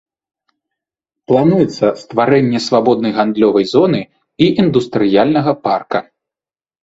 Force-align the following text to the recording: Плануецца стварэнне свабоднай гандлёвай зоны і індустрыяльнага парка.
Плануецца 1.31 1.87
стварэнне 2.03 2.59
свабоднай 2.69 3.11
гандлёвай 3.19 3.65
зоны 3.73 4.01
і 4.45 4.49
індустрыяльнага 4.63 5.51
парка. 5.69 5.99